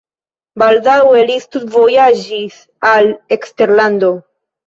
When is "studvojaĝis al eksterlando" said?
1.43-4.13